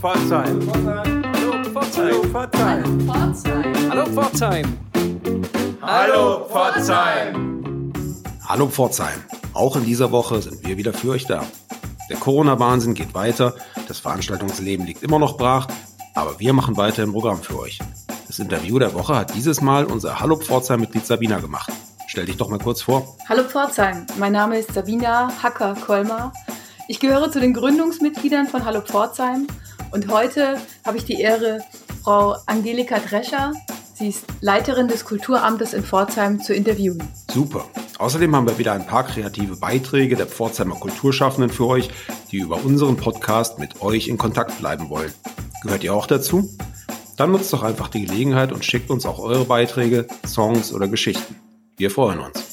[0.00, 0.60] Pforzheim.
[1.34, 2.32] Hallo Pforzheim.
[3.90, 4.64] Hallo Pforzheim.
[5.82, 7.92] Hallo Pforzheim.
[8.46, 9.24] Hallo Pforzheim.
[9.54, 11.42] Auch in dieser Woche sind wir wieder für euch da.
[12.08, 13.54] Der Corona-Wahnsinn geht weiter,
[13.88, 15.66] das Veranstaltungsleben liegt immer noch brach,
[16.14, 17.80] aber wir machen weiter im Programm für euch.
[18.28, 21.72] Das Interview der Woche hat dieses Mal unser Hallo Pforzheim-Mitglied Sabina gemacht.
[22.06, 23.16] Stell dich doch mal kurz vor.
[23.28, 26.32] Hallo Pforzheim, mein Name ist Sabina Hacker-Kolmar.
[26.86, 29.48] Ich gehöre zu den Gründungsmitgliedern von Hallo Pforzheim
[29.90, 31.60] und heute habe ich die Ehre,
[32.02, 33.52] Frau Angelika Drescher,
[33.94, 37.02] sie ist Leiterin des Kulturamtes in Pforzheim, zu interviewen.
[37.30, 37.64] Super.
[37.98, 41.90] Außerdem haben wir wieder ein paar kreative Beiträge der Pforzheimer Kulturschaffenden für euch,
[42.30, 45.12] die über unseren Podcast mit euch in Kontakt bleiben wollen.
[45.62, 46.48] Gehört ihr auch dazu?
[47.16, 51.34] Dann nutzt doch einfach die Gelegenheit und schickt uns auch eure Beiträge, Songs oder Geschichten.
[51.76, 52.47] Wir freuen uns.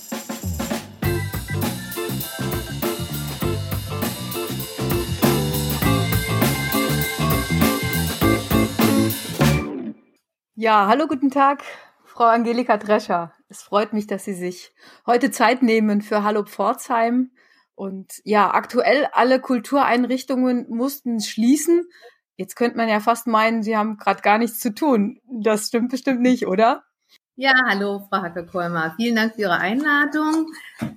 [10.65, 11.61] Ja, hallo, guten Tag,
[12.05, 13.31] Frau Angelika Drescher.
[13.49, 14.73] Es freut mich, dass Sie sich
[15.05, 17.29] heute Zeit nehmen für Hallo Pforzheim.
[17.75, 21.83] Und ja, aktuell alle Kultureinrichtungen mussten schließen.
[22.35, 25.19] Jetzt könnte man ja fast meinen, Sie haben gerade gar nichts zu tun.
[25.29, 26.83] Das stimmt bestimmt nicht, oder?
[27.35, 28.95] Ja, hallo, Frau Hacke-Kolmer.
[28.97, 30.47] Vielen Dank für Ihre Einladung.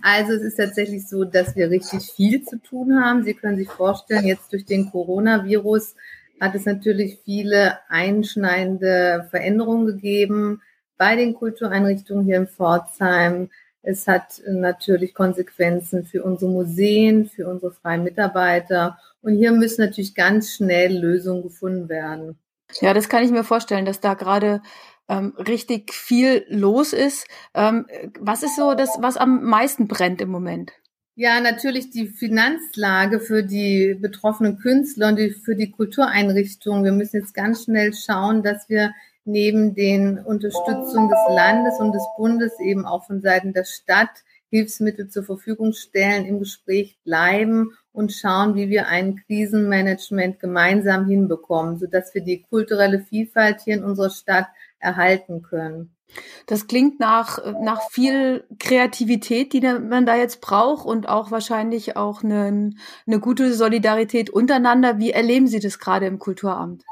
[0.00, 3.22] Also es ist tatsächlich so, dass wir richtig viel zu tun haben.
[3.22, 5.94] Sie können sich vorstellen, jetzt durch den Coronavirus
[6.41, 10.62] hat es natürlich viele einschneidende Veränderungen gegeben
[10.97, 13.50] bei den Kultureinrichtungen hier in Pforzheim.
[13.83, 18.98] Es hat natürlich Konsequenzen für unsere Museen, für unsere freien Mitarbeiter.
[19.22, 22.39] Und hier müssen natürlich ganz schnell Lösungen gefunden werden.
[22.80, 24.61] Ja, das kann ich mir vorstellen, dass da gerade
[25.08, 27.27] ähm, richtig viel los ist.
[27.55, 27.86] Ähm,
[28.19, 30.73] was ist so das, was am meisten brennt im Moment?
[31.20, 36.84] Ja, natürlich die Finanzlage für die betroffenen Künstler und die, für die Kultureinrichtungen.
[36.84, 38.92] Wir müssen jetzt ganz schnell schauen, dass wir
[39.24, 44.11] neben den Unterstützung des Landes und des Bundes eben auch von Seiten der Stadt
[44.51, 51.80] Hilfsmittel zur Verfügung stellen, im Gespräch bleiben und schauen, wie wir ein Krisenmanagement gemeinsam hinbekommen,
[51.80, 54.46] sodass wir die kulturelle Vielfalt hier in unserer Stadt
[54.79, 55.98] erhalten können.
[56.46, 62.24] Das klingt nach, nach viel Kreativität, die man da jetzt braucht und auch wahrscheinlich auch
[62.24, 62.70] eine,
[63.07, 64.98] eine gute Solidarität untereinander.
[64.98, 66.85] Wie erleben Sie das gerade im Kulturamt?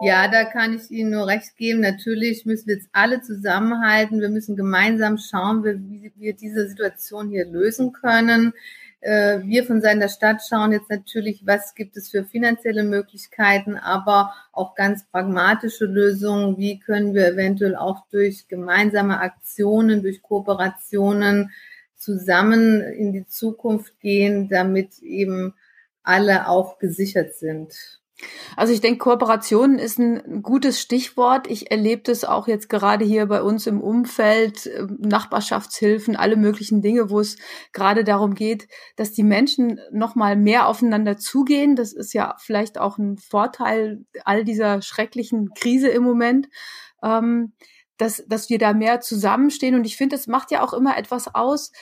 [0.00, 1.80] Ja, da kann ich Ihnen nur recht geben.
[1.80, 4.20] Natürlich müssen wir jetzt alle zusammenhalten.
[4.20, 8.52] Wir müssen gemeinsam schauen, wie wir diese Situation hier lösen können.
[9.00, 13.76] Äh, wir von Seiten der Stadt schauen jetzt natürlich, was gibt es für finanzielle Möglichkeiten,
[13.76, 16.58] aber auch ganz pragmatische Lösungen.
[16.58, 21.50] Wie können wir eventuell auch durch gemeinsame Aktionen, durch Kooperationen
[21.94, 25.54] zusammen in die Zukunft gehen, damit eben
[26.02, 28.00] alle auch gesichert sind.
[28.56, 31.48] Also ich denke, Kooperation ist ein gutes Stichwort.
[31.48, 36.82] Ich erlebe das auch jetzt gerade hier bei uns im Umfeld, äh, Nachbarschaftshilfen, alle möglichen
[36.82, 37.36] Dinge, wo es
[37.72, 41.76] gerade darum geht, dass die Menschen noch mal mehr aufeinander zugehen.
[41.76, 46.48] Das ist ja vielleicht auch ein Vorteil all dieser schrecklichen Krise im Moment.
[47.02, 47.52] Ähm,
[47.98, 49.74] dass, dass wir da mehr zusammenstehen.
[49.74, 51.72] Und ich finde, es macht ja auch immer etwas aus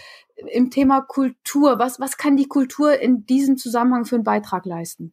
[0.50, 1.78] im Thema Kultur.
[1.78, 5.12] Was, was kann die Kultur in diesem Zusammenhang für einen Beitrag leisten?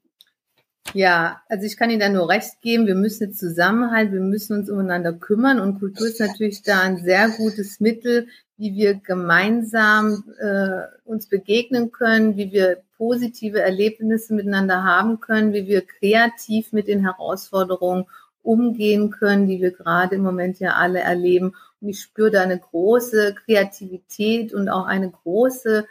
[0.92, 2.86] Ja, also ich kann Ihnen da nur recht geben.
[2.86, 7.30] Wir müssen zusammenhalten, wir müssen uns umeinander kümmern und Kultur ist natürlich da ein sehr
[7.30, 8.28] gutes Mittel,
[8.58, 15.68] wie wir gemeinsam äh, uns begegnen können, wie wir positive Erlebnisse miteinander haben können, wie
[15.68, 18.06] wir kreativ mit den Herausforderungen
[18.44, 21.56] umgehen können, die wir gerade im Moment ja alle erleben.
[21.82, 25.86] Und ich spüre da eine große Kreativität und auch eine große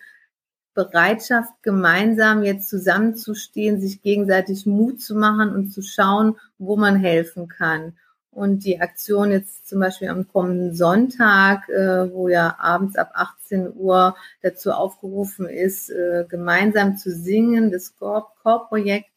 [0.74, 7.48] Bereitschaft, gemeinsam jetzt zusammenzustehen, sich gegenseitig Mut zu machen und zu schauen, wo man helfen
[7.48, 7.94] kann.
[8.30, 13.74] Und die Aktion jetzt zum Beispiel am kommenden Sonntag, äh, wo ja abends ab 18
[13.76, 19.10] Uhr dazu aufgerufen ist, äh, gemeinsam zu singen, das Core-Projekt,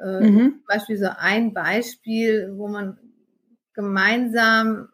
[0.00, 0.38] äh, mhm.
[0.38, 2.98] zum Beispiel so ein Beispiel, wo man
[3.72, 4.88] gemeinsam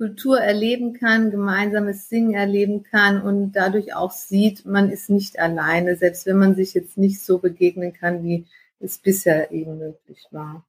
[0.00, 5.94] Kultur erleben kann, gemeinsames Singen erleben kann und dadurch auch sieht, man ist nicht alleine,
[5.94, 8.46] selbst wenn man sich jetzt nicht so begegnen kann, wie
[8.78, 10.64] es bisher eben möglich war.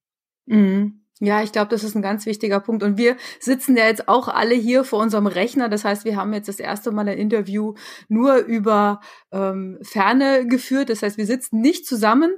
[0.48, 1.00] Mhm.
[1.24, 2.82] Ja, ich glaube, das ist ein ganz wichtiger Punkt.
[2.82, 5.70] Und wir sitzen ja jetzt auch alle hier vor unserem Rechner.
[5.70, 7.76] Das heißt, wir haben jetzt das erste Mal ein Interview
[8.10, 9.02] nur über
[9.32, 10.90] ähm, Ferne geführt.
[10.90, 12.32] Das heißt, wir sitzen nicht zusammen.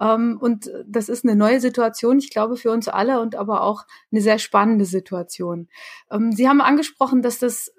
[0.00, 3.84] Ähm, und das ist eine neue Situation, ich glaube, für uns alle und aber auch
[4.10, 5.68] eine sehr spannende Situation.
[6.10, 7.74] Ähm, Sie haben angesprochen, dass das,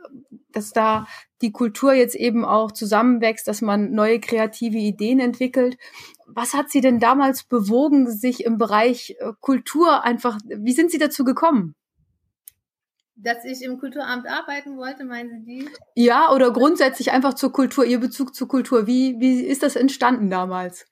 [0.51, 1.07] dass da
[1.41, 5.77] die Kultur jetzt eben auch zusammenwächst, dass man neue kreative Ideen entwickelt.
[6.35, 10.97] Was hat Sie denn damals bewogen, sich im Bereich äh, Kultur einfach, wie sind Sie
[10.97, 11.75] dazu gekommen?
[13.15, 15.69] Dass ich im Kulturamt arbeiten wollte, meinen Sie die?
[15.95, 18.87] Ja, oder grundsätzlich einfach zur Kultur, Ihr Bezug zur Kultur.
[18.87, 20.87] Wie, wie ist das entstanden damals?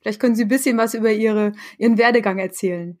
[0.00, 2.98] Vielleicht können Sie ein bisschen was über Ihre, Ihren Werdegang erzählen.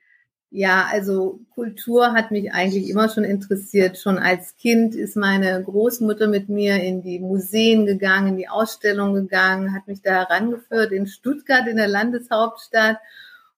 [0.56, 3.98] Ja, also Kultur hat mich eigentlich immer schon interessiert.
[3.98, 9.14] Schon als Kind ist meine Großmutter mit mir in die Museen gegangen, in die Ausstellung
[9.14, 12.98] gegangen, hat mich da herangeführt in Stuttgart, in der Landeshauptstadt.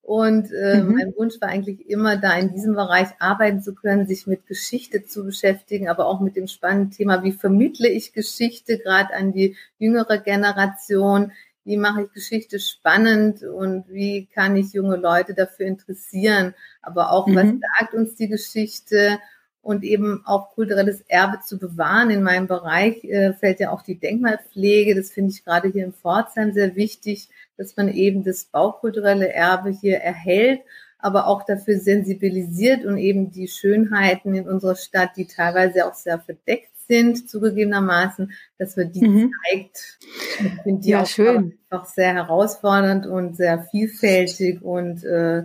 [0.00, 0.94] Und äh, mhm.
[0.94, 5.04] mein Wunsch war eigentlich immer, da in diesem Bereich arbeiten zu können, sich mit Geschichte
[5.04, 9.54] zu beschäftigen, aber auch mit dem spannenden Thema, wie vermittle ich Geschichte gerade an die
[9.78, 11.32] jüngere Generation,
[11.66, 17.26] wie mache ich Geschichte spannend und wie kann ich junge Leute dafür interessieren, aber auch,
[17.26, 17.34] mhm.
[17.34, 17.46] was
[17.78, 19.18] sagt uns die Geschichte
[19.62, 22.10] und eben auch kulturelles Erbe zu bewahren.
[22.10, 25.92] In meinem Bereich äh, fällt ja auch die Denkmalpflege, das finde ich gerade hier in
[25.92, 30.60] Pforzheim sehr wichtig, dass man eben das baukulturelle Erbe hier erhält,
[31.00, 36.20] aber auch dafür sensibilisiert und eben die Schönheiten in unserer Stadt, die teilweise auch sehr
[36.20, 39.32] verdeckt sind, zugegebenermaßen, dass man die mhm.
[39.50, 39.98] zeigt.
[40.00, 41.58] Ich finde die ja, auch schön.
[41.70, 45.44] einfach sehr herausfordernd und sehr vielfältig und äh,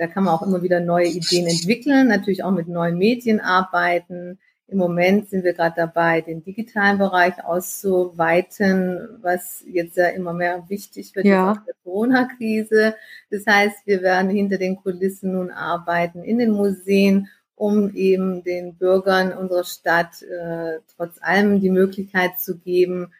[0.00, 4.38] da kann man auch immer wieder neue Ideen entwickeln, natürlich auch mit neuen Medien arbeiten.
[4.66, 10.64] Im Moment sind wir gerade dabei, den digitalen Bereich auszuweiten, was jetzt ja immer mehr
[10.68, 11.52] wichtig wird ja.
[11.52, 12.94] in der Corona-Krise.
[13.30, 17.28] Das heißt, wir werden hinter den Kulissen nun arbeiten in den Museen
[17.60, 23.12] um eben den Bürgern unserer Stadt äh, trotz allem die Möglichkeit zu geben,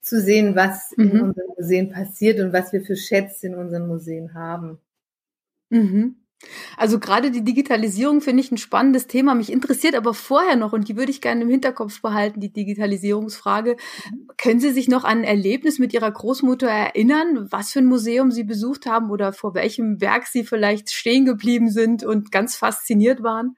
[0.00, 1.10] zu sehen, was mhm.
[1.10, 4.80] in unseren Museen passiert und was wir für Schätze in unseren Museen haben.
[5.70, 6.16] Mhm.
[6.76, 9.34] Also gerade die Digitalisierung finde ich ein spannendes Thema.
[9.34, 13.76] Mich interessiert aber vorher noch, und die würde ich gerne im Hinterkopf behalten, die Digitalisierungsfrage.
[14.10, 14.28] Mhm.
[14.36, 18.30] Können Sie sich noch an ein Erlebnis mit Ihrer Großmutter erinnern, was für ein Museum
[18.30, 23.22] Sie besucht haben oder vor welchem Werk Sie vielleicht stehen geblieben sind und ganz fasziniert
[23.22, 23.56] waren?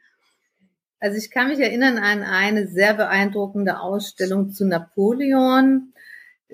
[1.00, 5.92] Also ich kann mich erinnern an eine sehr beeindruckende Ausstellung zu Napoleon.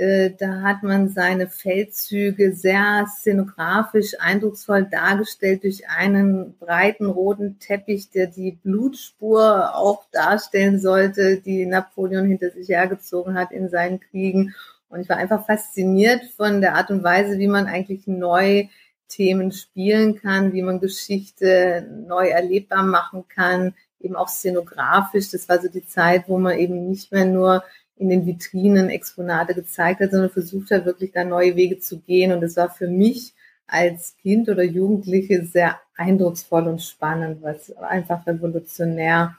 [0.00, 8.08] Äh, da hat man seine Feldzüge sehr szenografisch eindrucksvoll dargestellt durch einen breiten roten Teppich,
[8.08, 14.54] der die Blutspur auch darstellen sollte, die Napoleon hinter sich hergezogen hat in seinen Kriegen.
[14.88, 18.68] Und ich war einfach fasziniert von der Art und Weise, wie man eigentlich neu
[19.06, 25.30] Themen spielen kann, wie man Geschichte neu erlebbar machen kann, eben auch szenografisch.
[25.30, 27.62] Das war so die Zeit, wo man eben nicht mehr nur
[28.00, 32.32] in den Vitrinen Exponate gezeigt hat, sondern versucht hat, wirklich da neue Wege zu gehen.
[32.32, 33.34] Und es war für mich
[33.66, 39.36] als Kind oder Jugendliche sehr eindrucksvoll und spannend, was einfach revolutionär.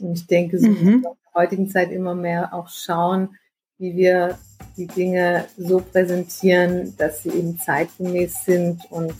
[0.00, 0.88] Und ich denke, so mhm.
[0.88, 3.36] in der heutigen Zeit immer mehr auch schauen,
[3.76, 4.38] wie wir
[4.78, 9.14] die Dinge so präsentieren, dass sie eben zeitgemäß sind und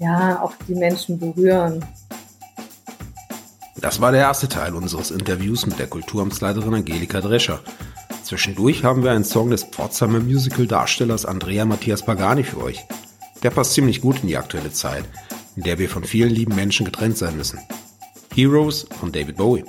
[0.00, 1.84] ja, auch die Menschen berühren.
[3.80, 7.60] Das war der erste Teil unseres Interviews mit der Kulturamtsleiterin Angelika Drescher.
[8.30, 12.84] Zwischendurch haben wir einen Song des Pforzheimer Musical-Darstellers Andrea Matthias Pagani für euch.
[13.42, 15.04] Der passt ziemlich gut in die aktuelle Zeit,
[15.56, 17.58] in der wir von vielen lieben Menschen getrennt sein müssen.
[18.32, 19.64] Heroes von David Bowie.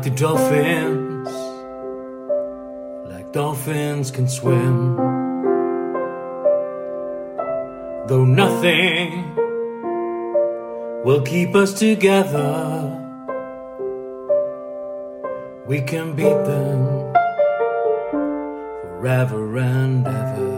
[0.00, 1.28] Like the dolphins,
[3.12, 4.96] like dolphins can swim.
[8.06, 9.34] Though nothing
[11.04, 12.96] will keep us together,
[15.66, 17.12] we can beat them
[18.80, 20.50] forever and ever.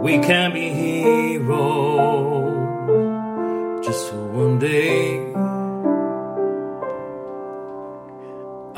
[0.00, 2.54] We can be heroes
[3.84, 4.99] just for one day.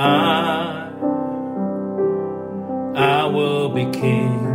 [0.04, 0.90] I,
[2.96, 4.46] I will be king,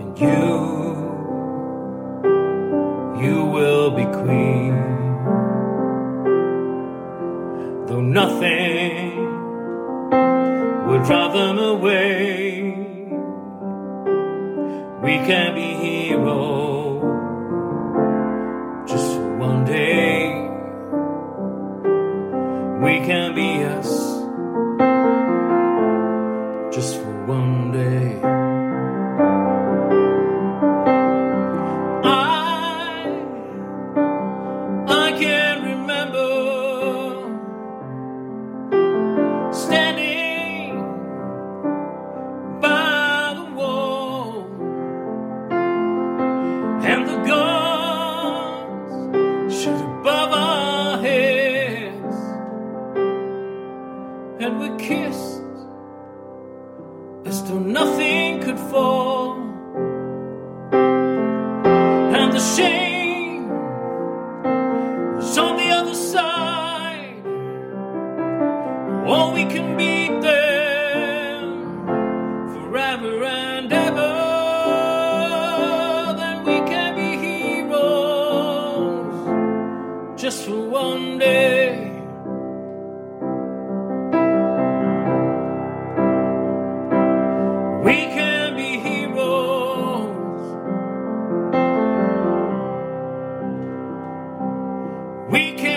[0.00, 0.48] and you,
[3.22, 4.74] you will be queen.
[7.86, 9.16] Though nothing
[10.88, 12.72] would drive them away,
[15.02, 16.69] we can be heroes
[95.30, 95.69] We can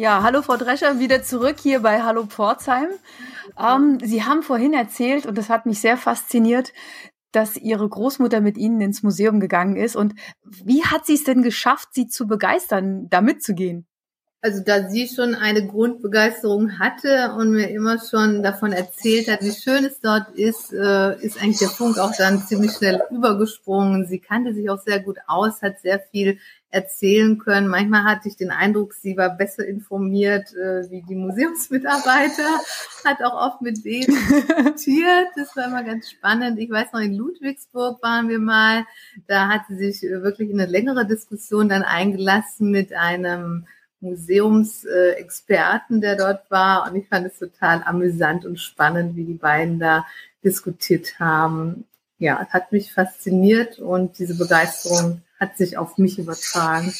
[0.00, 2.88] Ja, hallo Frau Drescher, wieder zurück hier bei Hallo Pforzheim.
[3.58, 6.72] Ähm, Sie haben vorhin erzählt, und das hat mich sehr fasziniert,
[7.32, 9.96] dass Ihre Großmutter mit Ihnen ins Museum gegangen ist.
[9.96, 13.89] Und wie hat sie es denn geschafft, Sie zu begeistern, da mitzugehen?
[14.42, 19.52] Also da sie schon eine Grundbegeisterung hatte und mir immer schon davon erzählt hat, wie
[19.52, 24.06] schön es dort ist, äh, ist eigentlich der Funk auch dann ziemlich schnell übergesprungen.
[24.06, 26.38] Sie kannte sich auch sehr gut aus, hat sehr viel
[26.70, 27.68] erzählen können.
[27.68, 32.60] Manchmal hatte ich den Eindruck, sie war besser informiert äh, wie die Museumsmitarbeiter,
[33.04, 35.28] hat auch oft mit denen diskutiert.
[35.36, 36.58] Das war immer ganz spannend.
[36.58, 38.86] Ich weiß noch, in Ludwigsburg waren wir mal.
[39.26, 43.66] Da hat sie sich äh, wirklich in eine längere Diskussion dann eingelassen mit einem
[44.00, 46.88] Museumsexperten, der dort war.
[46.88, 50.06] Und ich fand es total amüsant und spannend, wie die beiden da
[50.42, 51.84] diskutiert haben.
[52.18, 56.92] Ja, es hat mich fasziniert und diese Begeisterung hat sich auf mich übertragen.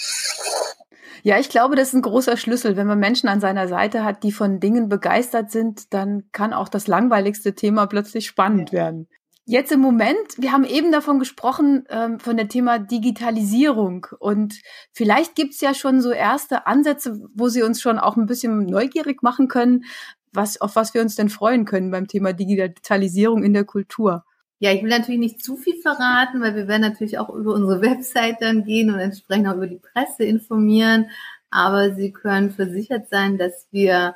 [1.22, 2.76] Ja, ich glaube, das ist ein großer Schlüssel.
[2.76, 6.70] Wenn man Menschen an seiner Seite hat, die von Dingen begeistert sind, dann kann auch
[6.70, 9.06] das langweiligste Thema plötzlich spannend werden.
[9.50, 14.06] Jetzt im Moment, wir haben eben davon gesprochen, ähm, von dem Thema Digitalisierung.
[14.20, 14.60] Und
[14.92, 19.24] vielleicht gibt's ja schon so erste Ansätze, wo Sie uns schon auch ein bisschen neugierig
[19.24, 19.86] machen können,
[20.32, 24.24] was, auf was wir uns denn freuen können beim Thema Digitalisierung in der Kultur.
[24.60, 27.80] Ja, ich will natürlich nicht zu viel verraten, weil wir werden natürlich auch über unsere
[27.82, 31.10] Website dann gehen und entsprechend auch über die Presse informieren.
[31.50, 34.14] Aber Sie können versichert sein, dass wir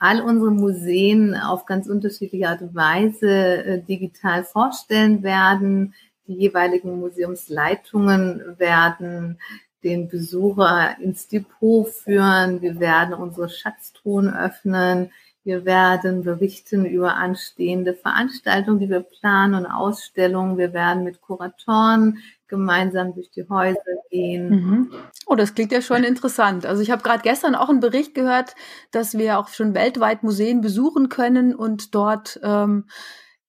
[0.00, 5.94] all unsere Museen auf ganz unterschiedliche Art und Weise äh, digital vorstellen werden.
[6.26, 9.38] Die jeweiligen Museumsleitungen werden
[9.84, 12.62] den Besucher ins Depot führen.
[12.62, 15.10] Wir werden unsere Schatztruhen öffnen.
[15.44, 20.58] Wir werden berichten über anstehende Veranstaltungen, die wir planen und Ausstellungen.
[20.58, 22.18] Wir werden mit Kuratoren
[22.50, 23.80] gemeinsam durch die Häuser
[24.10, 24.50] gehen.
[24.50, 24.92] Mhm.
[25.26, 26.66] Oh, das klingt ja schon interessant.
[26.66, 28.54] Also ich habe gerade gestern auch einen Bericht gehört,
[28.90, 32.88] dass wir auch schon weltweit Museen besuchen können und dort ähm,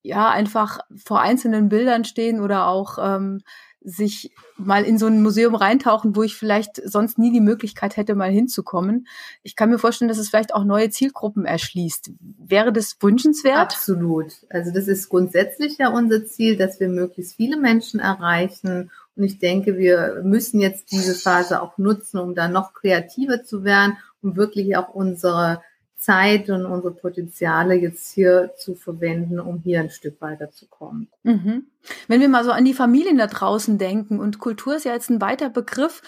[0.03, 3.41] ja einfach vor einzelnen Bildern stehen oder auch ähm,
[3.83, 8.13] sich mal in so ein Museum reintauchen, wo ich vielleicht sonst nie die Möglichkeit hätte,
[8.13, 9.07] mal hinzukommen.
[9.41, 12.11] Ich kann mir vorstellen, dass es vielleicht auch neue Zielgruppen erschließt.
[12.19, 13.57] Wäre das wünschenswert?
[13.57, 14.33] Absolut.
[14.49, 18.91] Also das ist grundsätzlich ja unser Ziel, dass wir möglichst viele Menschen erreichen.
[19.15, 23.63] Und ich denke, wir müssen jetzt diese Phase auch nutzen, um da noch kreativer zu
[23.63, 25.61] werden, um wirklich auch unsere
[26.01, 31.07] Zeit und unsere Potenziale jetzt hier zu verwenden, um hier ein Stück weiterzukommen.
[31.21, 31.67] Mhm.
[32.07, 35.11] Wenn wir mal so an die Familien da draußen denken und Kultur ist ja jetzt
[35.11, 36.01] ein weiter Begriff,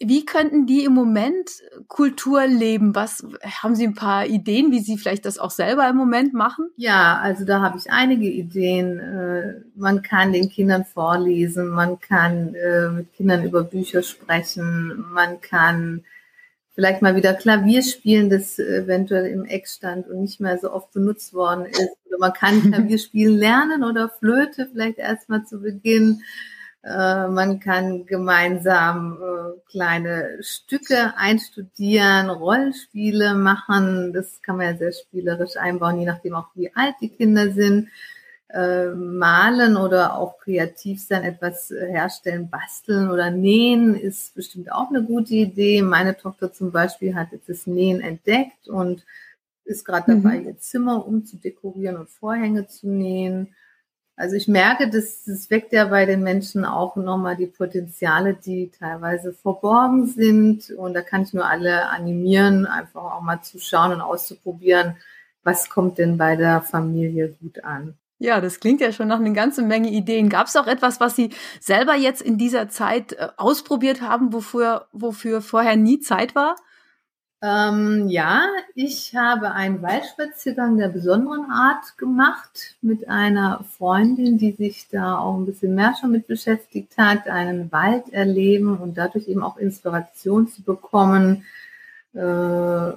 [0.00, 1.50] wie könnten die im Moment
[1.86, 2.94] Kultur leben?
[2.94, 3.24] Was
[3.62, 6.70] haben Sie ein paar Ideen, wie Sie vielleicht das auch selber im Moment machen?
[6.76, 8.98] Ja, also da habe ich einige Ideen.
[8.98, 15.40] Äh, man kann den Kindern vorlesen, man kann äh, mit Kindern über Bücher sprechen, man
[15.40, 16.04] kann
[16.78, 20.92] vielleicht mal wieder Klavier spielen, das eventuell im Eck stand und nicht mehr so oft
[20.92, 21.96] benutzt worden ist.
[22.06, 26.22] Oder man kann Klavier spielen lernen oder Flöte vielleicht erstmal zu Beginn.
[26.84, 34.12] Äh, man kann gemeinsam äh, kleine Stücke einstudieren, Rollenspiele machen.
[34.12, 37.88] Das kann man ja sehr spielerisch einbauen, je nachdem auch wie alt die Kinder sind.
[38.50, 45.02] Äh, malen oder auch kreativ sein, etwas herstellen, basteln oder nähen ist bestimmt auch eine
[45.02, 45.82] gute Idee.
[45.82, 49.04] Meine Tochter zum Beispiel hat jetzt das Nähen entdeckt und
[49.64, 50.46] ist gerade dabei, mhm.
[50.46, 53.54] ihr Zimmer umzudekorieren und Vorhänge zu nähen.
[54.16, 58.70] Also ich merke, das, das weckt ja bei den Menschen auch nochmal die Potenziale, die
[58.70, 60.70] teilweise verborgen sind.
[60.70, 64.96] Und da kann ich nur alle animieren, einfach auch mal zu schauen und auszuprobieren,
[65.42, 67.98] was kommt denn bei der Familie gut an.
[68.20, 70.28] Ja, das klingt ja schon nach einer ganzen Menge Ideen.
[70.28, 74.86] Gab es auch etwas, was Sie selber jetzt in dieser Zeit äh, ausprobiert haben, wofür,
[74.92, 76.56] wofür vorher nie Zeit war?
[77.40, 84.88] Ähm, ja, ich habe einen Waldspaziergang der besonderen Art gemacht mit einer Freundin, die sich
[84.90, 89.44] da auch ein bisschen mehr schon mit beschäftigt hat, einen Wald erleben und dadurch eben
[89.44, 91.44] auch Inspiration zu bekommen,
[92.14, 92.92] äh,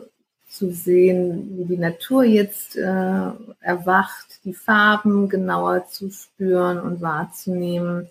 [0.51, 3.31] zu sehen, wie die Natur jetzt äh,
[3.61, 8.09] erwacht, die Farben genauer zu spüren und wahrzunehmen.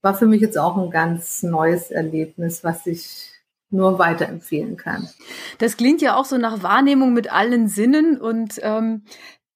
[0.00, 3.30] War für mich jetzt auch ein ganz neues Erlebnis, was ich
[3.70, 5.08] nur weiterempfehlen kann.
[5.58, 9.02] Das klingt ja auch so nach Wahrnehmung mit allen Sinnen und ähm,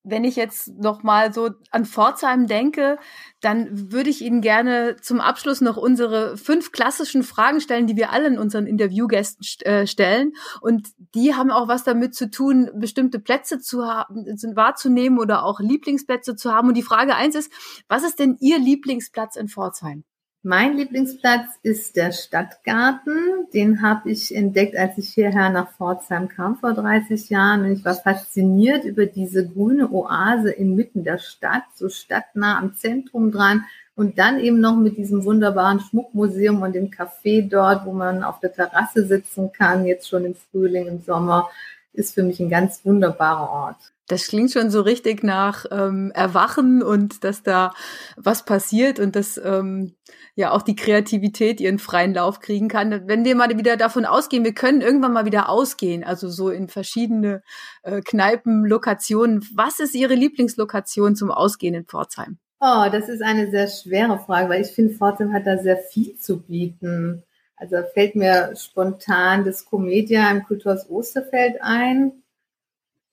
[0.09, 2.97] wenn ich jetzt noch mal so an Pforzheim denke,
[3.41, 8.11] dann würde ich Ihnen gerne zum Abschluss noch unsere fünf klassischen Fragen stellen, die wir
[8.11, 10.33] alle in unseren Interviewgästen st äh, stellen.
[10.61, 15.59] Und die haben auch was damit zu tun, bestimmte Plätze zu haben, wahrzunehmen oder auch
[15.59, 16.69] Lieblingsplätze zu haben.
[16.69, 17.51] Und die Frage eins ist,
[17.87, 20.03] was ist denn Ihr Lieblingsplatz in Pforzheim?
[20.43, 23.47] Mein Lieblingsplatz ist der Stadtgarten.
[23.53, 27.65] Den habe ich entdeckt, als ich hierher nach Pforzheim kam vor 30 Jahren.
[27.65, 33.31] Und ich war fasziniert über diese grüne Oase inmitten der Stadt, so stadtnah am Zentrum
[33.31, 33.65] dran.
[33.95, 38.39] Und dann eben noch mit diesem wunderbaren Schmuckmuseum und dem Café dort, wo man auf
[38.39, 41.49] der Terrasse sitzen kann, jetzt schon im Frühling, im Sommer,
[41.93, 43.93] ist für mich ein ganz wunderbarer Ort.
[44.07, 47.73] Das klingt schon so richtig nach ähm, Erwachen und dass da
[48.15, 49.95] was passiert und dass ähm,
[50.35, 53.07] ja auch die Kreativität ihren freien Lauf kriegen kann.
[53.07, 56.69] Wenn wir mal wieder davon ausgehen, wir können irgendwann mal wieder ausgehen, also so in
[56.69, 57.41] verschiedene
[57.83, 59.45] äh, Kneipen, Lokationen.
[59.53, 62.37] Was ist Ihre Lieblingslokation zum Ausgehen in Pforzheim?
[62.61, 66.15] Oh, das ist eine sehr schwere Frage, weil ich finde, Pforzheim hat da sehr viel
[66.15, 67.23] zu bieten.
[67.57, 72.23] Also fällt mir spontan das Comedia im Kulturs Osterfeld ein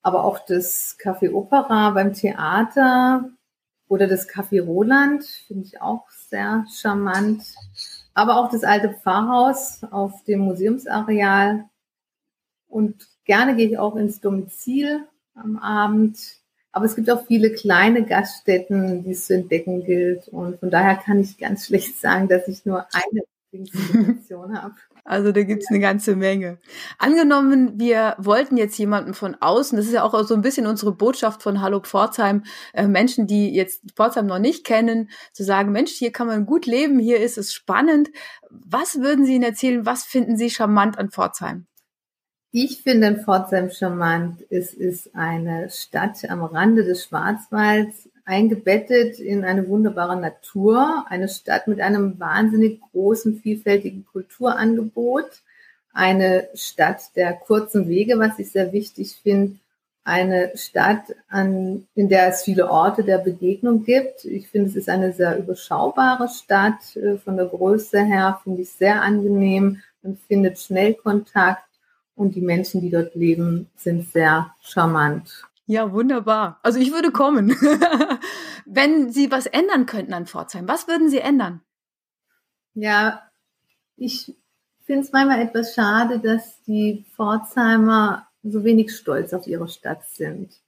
[0.05, 3.31] aber auch das Café Opera beim Theater
[3.89, 7.43] oder das Café Roland finde ich auch sehr charmant.
[8.13, 11.65] Aber auch das alte Pfarrhaus auf dem Museumsareal.
[12.69, 16.19] Und gerne gehe ich auch ins Domizil am Abend.
[16.71, 20.29] Aber es gibt auch viele kleine Gaststätten, die es zu entdecken gilt.
[20.29, 23.23] Und von daher kann ich ganz schlecht sagen, dass ich nur eine
[23.55, 24.75] Lieblingssituation habe.
[25.07, 26.59] Also da gibt's eine ganze Menge.
[26.99, 30.93] Angenommen, wir wollten jetzt jemanden von außen, das ist ja auch so ein bisschen unsere
[30.93, 35.93] Botschaft von Hallo Pforzheim, äh, Menschen, die jetzt Pforzheim noch nicht kennen, zu sagen, Mensch,
[35.93, 38.09] hier kann man gut leben, hier ist es spannend.
[38.51, 41.67] Was würden Sie Ihnen erzählen, was finden Sie charmant an Pforzheim?
[42.51, 49.45] Ich finde in Pforzheim charmant, es ist eine Stadt am Rande des Schwarzwalds, eingebettet in
[49.45, 55.43] eine wunderbare Natur, eine Stadt mit einem wahnsinnig großen, vielfältigen Kulturangebot,
[55.93, 59.57] eine Stadt der kurzen Wege, was ich sehr wichtig finde,
[60.05, 64.27] eine Stadt, an, in der es viele Orte der Begegnung gibt.
[64.27, 66.95] Ich finde, es ist eine sehr überschaubare Stadt.
[66.97, 69.81] Äh, von der Größe her finde ich sehr angenehm.
[70.03, 71.65] Man findet schnell Kontakt
[72.17, 75.45] und die Menschen, die dort leben, sind sehr charmant.
[75.67, 76.61] Ja, wunderbar.
[76.63, 77.51] Also ich würde kommen.
[78.67, 81.63] Wenn Sie was ändern könnten an Pforzheim, was würden Sie ändern?
[82.75, 83.23] Ja,
[83.97, 84.35] ich
[84.85, 90.61] finde es manchmal etwas schade, dass die Pforzheimer so wenig stolz auf ihre Stadt sind.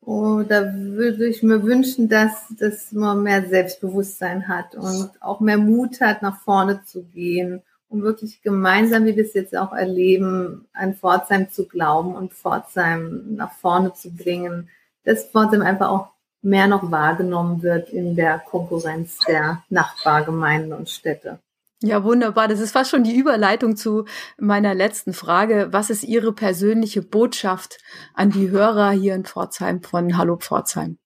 [0.00, 5.58] Und da würde ich mir wünschen, dass, dass man mehr Selbstbewusstsein hat und auch mehr
[5.58, 10.66] Mut hat, nach vorne zu gehen um wirklich gemeinsam, wie wir es jetzt auch erleben,
[10.72, 14.70] an Pforzheim zu glauben und Pforzheim nach vorne zu bringen,
[15.04, 16.08] dass Pforzheim einfach auch
[16.40, 21.38] mehr noch wahrgenommen wird in der Konkurrenz der Nachbargemeinden und Städte.
[21.82, 22.46] Ja, wunderbar.
[22.48, 24.04] Das ist fast schon die Überleitung zu
[24.38, 25.68] meiner letzten Frage.
[25.72, 27.78] Was ist Ihre persönliche Botschaft
[28.14, 30.98] an die Hörer hier in Pforzheim von Hallo Pforzheim?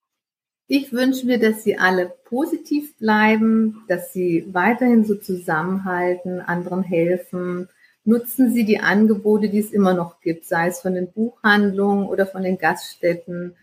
[0.68, 7.68] Ich wünsche mir, dass Sie alle positiv bleiben, dass Sie weiterhin so zusammenhalten, anderen helfen,
[8.05, 12.26] nutzen Sie die Angebote, die es immer noch gibt, sei es von den Buchhandlungen oder
[12.26, 13.57] von den Gaststätten,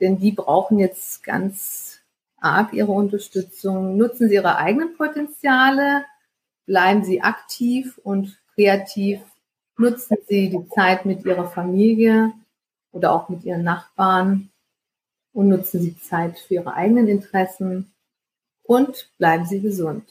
[0.00, 2.02] denn die brauchen jetzt ganz
[2.36, 3.96] arg Ihre Unterstützung.
[3.96, 6.04] Nutzen Sie Ihre eigenen Potenziale,
[6.66, 9.20] bleiben Sie aktiv und kreativ,
[9.78, 12.32] nutzen Sie die Zeit mit Ihrer Familie
[12.90, 14.51] oder auch mit Ihren Nachbarn
[15.32, 17.92] und nutzen Sie Zeit für Ihre eigenen Interessen
[18.62, 20.04] und bleiben Sie gesund.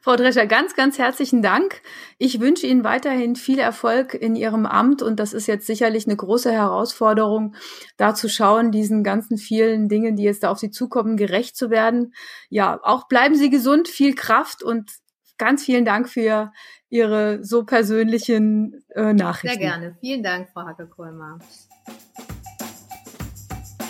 [0.00, 1.80] Frau Drescher, ganz, ganz herzlichen Dank.
[2.18, 6.16] Ich wünsche Ihnen weiterhin viel Erfolg in Ihrem Amt und das ist jetzt sicherlich eine
[6.16, 7.54] große Herausforderung,
[7.96, 11.70] da zu schauen, diesen ganzen vielen Dingen, die jetzt da auf Sie zukommen, gerecht zu
[11.70, 12.14] werden.
[12.48, 14.90] Ja, auch bleiben Sie gesund, viel Kraft und
[15.38, 16.52] ganz vielen Dank für
[16.88, 19.58] Ihre so persönlichen äh, Nachrichten.
[19.58, 19.96] Sehr gerne.
[20.00, 21.38] Vielen Dank, Frau Hacke-Kolmer.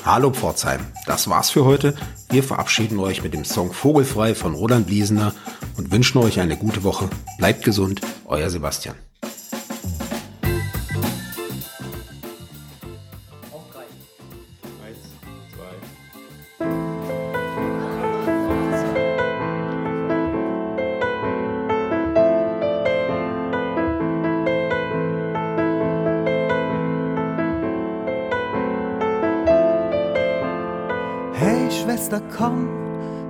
[0.07, 1.95] Hallo Pforzheim, das war's für heute.
[2.29, 5.33] Wir verabschieden euch mit dem Song Vogelfrei von Roland Bliesener
[5.79, 7.09] und wünschen euch eine gute Woche.
[7.39, 8.97] Bleibt gesund, euer Sebastian.
[31.71, 32.69] Schwester, komm,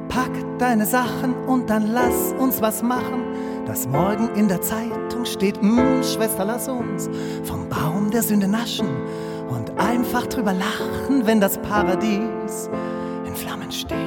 [0.08, 3.22] pack deine Sachen und dann lass uns was machen.
[3.66, 7.08] Das morgen in der Zeitung steht, mm, Schwester, lass uns
[7.44, 8.88] vom Baum der Sünde naschen
[9.48, 12.68] und einfach drüber lachen, wenn das Paradies
[13.26, 13.98] in Flammen steht.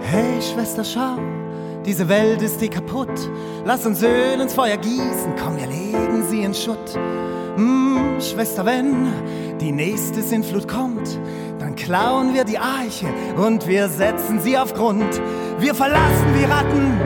[0.00, 1.16] Hey, Schwester, schau,
[1.86, 3.30] diese Welt ist die kaputt.
[3.64, 6.94] Lass uns Öl ins Feuer gießen, komm, wir legen sie in Schutt.
[7.56, 9.12] Hm, Schwester, wenn
[9.60, 11.20] die nächste Sintflut kommt,
[11.58, 15.20] dann klauen wir die Arche und wir setzen sie auf Grund.
[15.58, 16.98] Wir verlassen wie Ratten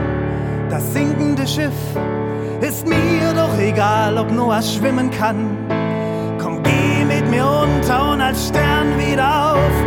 [0.69, 1.79] das sinkende Schiff.
[2.61, 5.57] Ist mir doch egal, ob Noah schwimmen kann.
[6.41, 9.86] Komm, geh mit mir unter und als Stern wieder auf.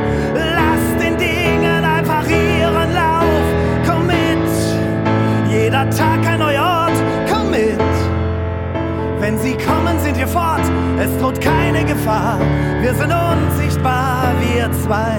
[11.11, 12.39] Es droht keine Gefahr.
[12.81, 15.19] Wir sind unsichtbar, wir zwei.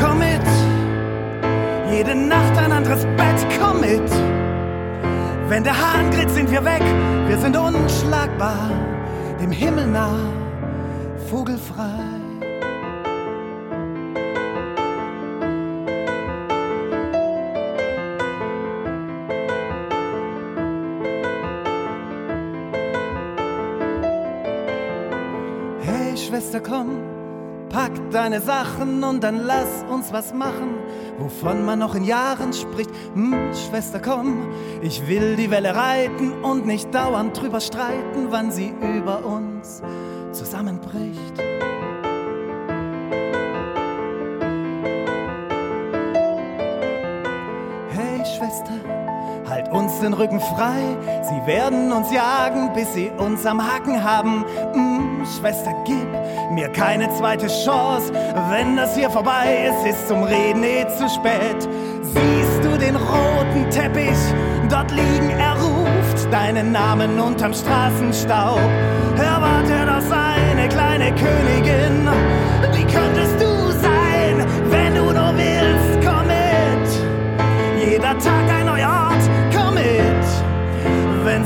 [0.00, 0.46] Komm mit.
[1.90, 3.46] Jede Nacht ein anderes Bett.
[3.58, 4.10] Komm mit.
[5.48, 6.82] Wenn der Hahn grillt, sind wir weg.
[7.26, 8.70] Wir sind unschlagbar.
[9.40, 10.18] Dem Himmel nah.
[11.30, 12.09] Vogelfrei.
[26.50, 30.78] Hey Schwester, komm, pack deine Sachen und dann lass uns was machen,
[31.16, 32.90] wovon man noch in Jahren spricht.
[33.14, 34.48] Hm, Schwester, komm,
[34.82, 39.80] ich will die Welle reiten und nicht dauernd drüber streiten, wann sie über uns
[40.32, 41.38] zusammenbricht.
[47.90, 48.72] Hey Schwester,
[49.48, 50.96] halt uns den Rücken frei.
[51.22, 54.44] Sie werden uns jagen, bis sie uns am Haken haben.
[54.74, 56.09] Mm, Schwester, gib
[56.60, 58.12] mir keine zweite Chance.
[58.50, 61.60] Wenn das hier vorbei ist, ist zum Reden eh zu spät.
[62.02, 64.18] Siehst du den roten Teppich
[64.68, 65.30] dort liegen?
[65.38, 68.60] Er ruft deinen Namen unterm Straßenstaub.
[69.16, 72.08] Erwarte doch seine kleine Königin.
[72.74, 73.69] Wie könntest du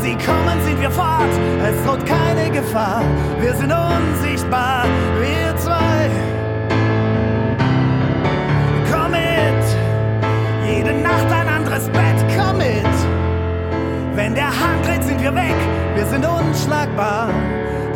[0.05, 1.35] sie kommen, sind wir fort.
[1.67, 3.03] Es droht keine Gefahr.
[3.41, 4.85] Wir sind unsichtbar,
[5.19, 6.11] wir zwei.
[8.91, 9.65] Komm mit.
[10.69, 12.97] Jede Nacht ein anderes Bett, komm mit.
[14.15, 15.59] Wenn der Hahn dreht, sind wir weg.
[15.95, 17.31] Wir sind unschlagbar,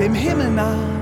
[0.01, 0.98] dem Himmel nah.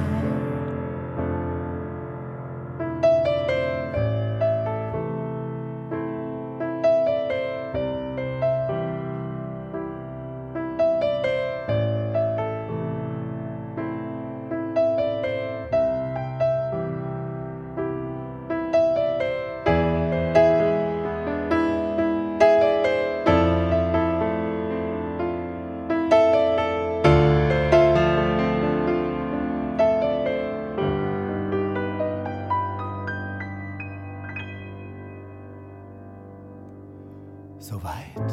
[37.68, 38.30] Soweit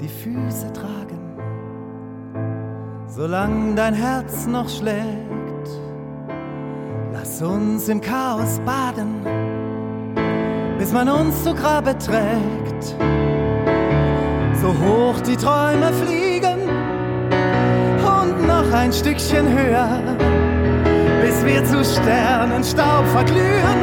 [0.00, 1.36] die Füße tragen,
[3.06, 5.68] solange dein Herz noch schlägt,
[7.12, 9.16] Lass uns im Chaos baden,
[10.78, 12.96] bis man uns zu Grabe trägt.
[14.62, 16.60] So hoch die Träume fliegen
[18.02, 20.00] und noch ein Stückchen höher,
[21.20, 23.80] bis wir zu Sternenstaub verglühen.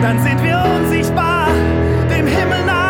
[0.00, 1.48] Dann sind wir unsichtbar,
[2.08, 2.86] dem Himmel nah.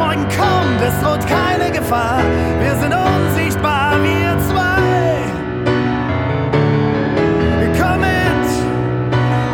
[0.00, 2.22] Morgen kommt, es droht keine Gefahr.
[2.62, 4.80] Wir sind unsichtbar, wir zwei.
[7.78, 8.48] Komm mit,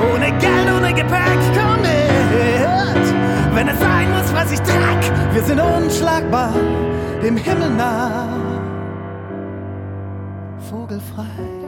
[0.08, 3.06] ohne Geld, ohne Gepäck, komm mit.
[3.54, 5.00] Wenn es sein muss, was ich trag,
[5.32, 6.52] wir sind unschlagbar,
[7.22, 8.28] dem Himmel nah.
[10.70, 11.65] Vogelfrei.